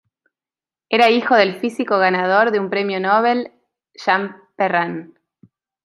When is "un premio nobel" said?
2.59-3.51